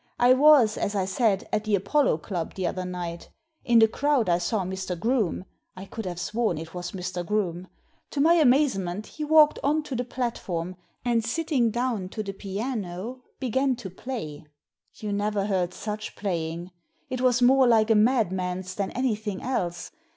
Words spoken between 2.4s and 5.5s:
the other night In the crowd I saw Mr. Groome—